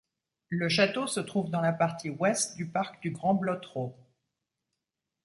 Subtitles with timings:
[0.49, 3.95] Le château se trouve dans la partie ouest du parc du Grand-Blottereau.